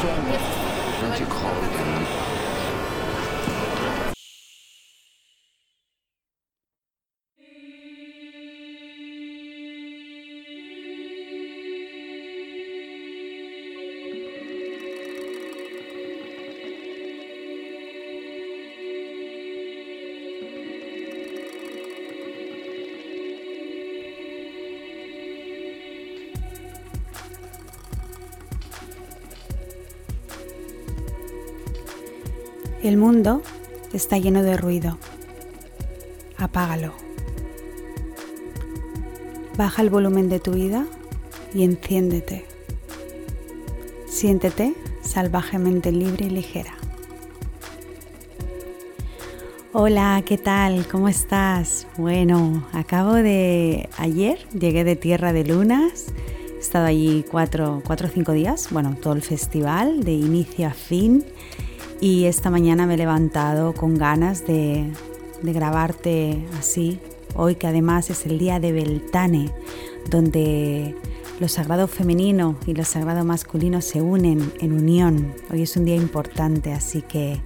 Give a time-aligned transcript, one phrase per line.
[0.00, 1.50] 算了去考
[32.82, 33.42] El mundo
[33.92, 34.98] está lleno de ruido.
[36.36, 36.92] Apágalo.
[39.56, 40.86] Baja el volumen de tu vida
[41.52, 42.46] y enciéndete.
[44.06, 46.74] Siéntete salvajemente libre y ligera.
[49.72, 50.86] Hola, ¿qué tal?
[50.86, 51.88] ¿Cómo estás?
[51.96, 53.88] Bueno, acabo de...
[53.98, 56.06] Ayer llegué de Tierra de Lunas.
[56.54, 61.24] He estado allí cuatro, o cinco días, bueno, todo el festival, de inicio a fin
[62.00, 64.90] y esta mañana me he levantado con ganas de,
[65.42, 67.00] grabarte así,
[67.34, 69.52] hoy que además es el día de Beltane,
[70.08, 70.94] donde
[71.40, 75.34] lo sagrado femenino y lo sagrado masculino se unen en unión.
[75.50, 77.40] Hoy es un día importante, así que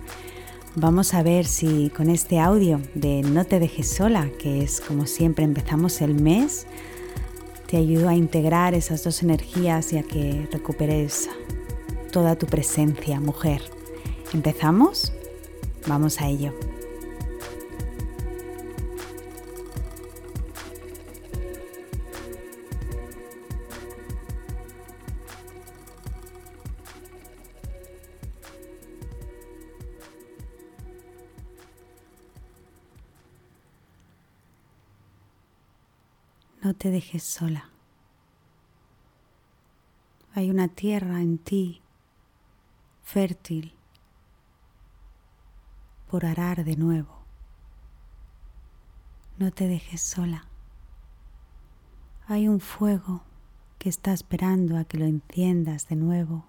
[0.75, 5.07] vamos a ver si con este audio de No te dejes sola, que es como
[5.07, 6.67] siempre empezamos el mes,
[7.67, 11.31] te ayudo a integrar esas dos energías y a que recuperes
[12.11, 13.63] toda tu presencia, mujer.
[14.33, 15.13] ¿Empezamos?
[15.87, 16.55] Vamos a ello.
[36.63, 37.69] No te dejes sola.
[40.35, 41.83] Hay una tierra en ti
[43.03, 43.75] fértil
[46.21, 47.23] arar de nuevo.
[49.39, 50.47] No te dejes sola.
[52.29, 53.23] Hay un fuego
[53.79, 56.45] que está esperando a que lo enciendas de nuevo.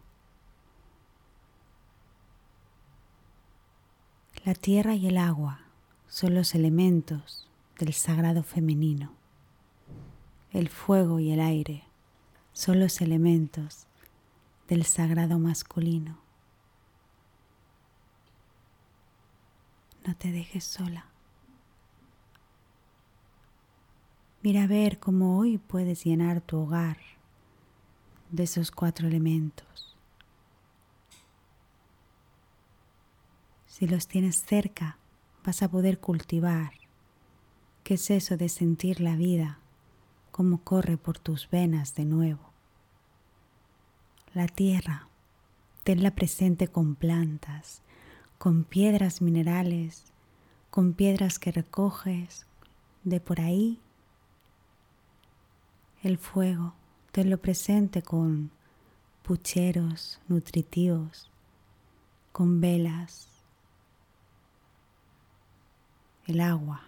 [4.45, 5.61] La tierra y el agua
[6.07, 9.13] son los elementos del sagrado femenino.
[10.51, 11.85] El fuego y el aire
[12.51, 13.87] son los elementos
[14.67, 16.22] del sagrado masculino.
[20.05, 21.05] No te dejes sola.
[24.41, 26.97] Mira a ver cómo hoy puedes llenar tu hogar
[28.29, 29.95] de esos cuatro elementos.
[33.67, 34.97] Si los tienes cerca,
[35.45, 36.73] vas a poder cultivar.
[37.83, 39.59] ¿Qué es eso de sentir la vida?
[40.31, 42.51] ¿Cómo corre por tus venas de nuevo?
[44.33, 45.07] La tierra,
[45.83, 47.81] tenla presente con plantas,
[48.37, 50.11] con piedras minerales,
[50.69, 52.45] con piedras que recoges
[53.03, 53.79] de por ahí.
[56.01, 56.73] El fuego,
[57.21, 58.49] lo presente con
[59.21, 61.29] pucheros nutritivos,
[62.31, 63.27] con velas.
[66.25, 66.81] El agua,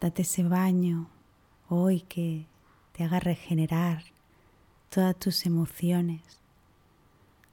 [0.00, 1.08] date ese baño
[1.68, 2.46] hoy que
[2.92, 4.04] te haga regenerar
[4.88, 6.40] todas tus emociones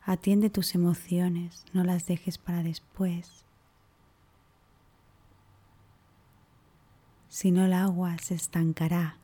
[0.07, 3.43] Atiende tus emociones, no las dejes para después.
[7.27, 9.17] Si no, el agua se estancará.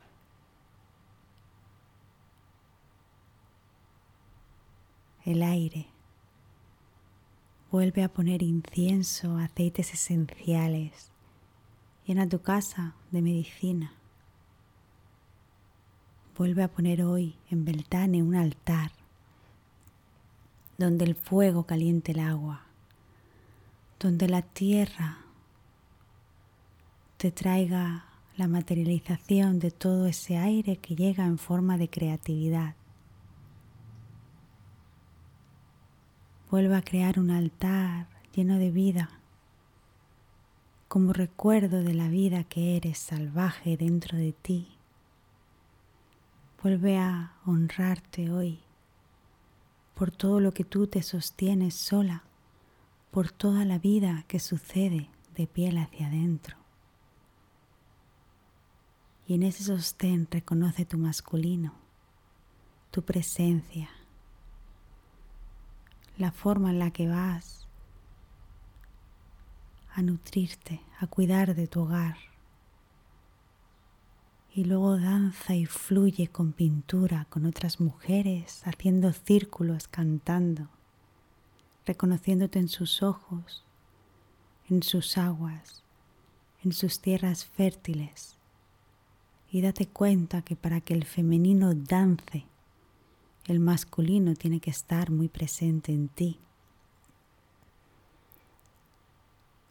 [5.23, 5.85] El aire.
[7.71, 11.11] Vuelve a poner incienso, aceites esenciales.
[12.07, 13.93] Llena tu casa de medicina.
[16.35, 18.91] Vuelve a poner hoy en Beltane un altar
[20.81, 22.63] donde el fuego caliente el agua,
[23.99, 25.19] donde la tierra
[27.17, 28.05] te traiga
[28.35, 32.73] la materialización de todo ese aire que llega en forma de creatividad.
[36.49, 39.11] Vuelva a crear un altar lleno de vida,
[40.87, 44.67] como recuerdo de la vida que eres salvaje dentro de ti.
[46.63, 48.61] Vuelve a honrarte hoy
[50.01, 52.23] por todo lo que tú te sostienes sola,
[53.11, 56.57] por toda la vida que sucede de piel hacia adentro.
[59.27, 61.75] Y en ese sostén reconoce tu masculino,
[62.89, 63.91] tu presencia,
[66.17, 67.67] la forma en la que vas
[69.93, 72.17] a nutrirte, a cuidar de tu hogar
[74.53, 80.67] y luego danza y fluye con pintura, con otras mujeres, haciendo círculos, cantando.
[81.83, 83.63] reconociéndote en sus ojos,
[84.69, 85.81] en sus aguas,
[86.63, 88.37] en sus tierras fértiles.
[89.51, 92.45] Y date cuenta que para que el femenino dance,
[93.47, 96.37] el masculino tiene que estar muy presente en ti.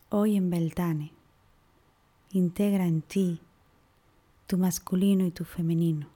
[0.08, 1.12] Hoy en Beltane,
[2.32, 3.40] integra en ti
[4.50, 6.08] tu masculino y tu femenino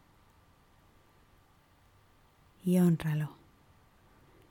[2.64, 3.30] y honralo.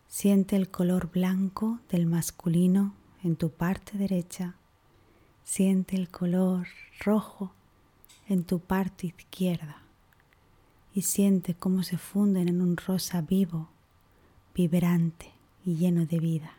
[0.07, 2.94] Siente el color blanco del masculino
[3.24, 4.56] en tu parte derecha.
[5.44, 6.65] Siente el color
[7.03, 7.51] rojo
[8.30, 9.81] en tu parte izquierda.
[10.94, 13.68] Y siente cómo se funden en un rosa vivo,
[14.56, 15.33] vibrante
[15.65, 16.53] y lleno de vida.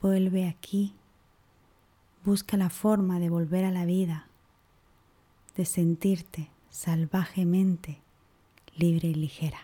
[0.00, 0.94] Vuelve aquí.
[2.28, 4.26] Busca la forma de volver a la vida,
[5.56, 8.02] de sentirte salvajemente
[8.76, 9.60] libre y ligera.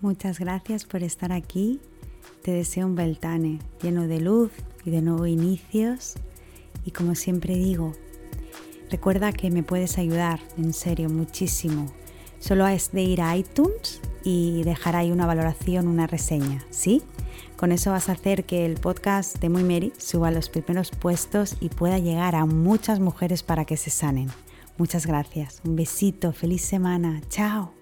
[0.00, 1.80] Muchas gracias por estar aquí.
[2.44, 4.52] Te deseo un Beltane lleno de luz
[4.84, 6.14] y de nuevos inicios.
[6.84, 7.94] Y como siempre digo,
[8.92, 11.92] recuerda que me puedes ayudar, en serio, muchísimo.
[12.38, 17.02] Solo es de ir a iTunes y dejar ahí una valoración, una reseña, ¿sí?
[17.56, 20.90] Con eso vas a hacer que el podcast de Muy Mary suba a los primeros
[20.90, 24.28] puestos y pueda llegar a muchas mujeres para que se sanen.
[24.78, 25.62] Muchas gracias.
[25.64, 26.32] Un besito.
[26.32, 27.22] Feliz semana.
[27.30, 27.75] Chao.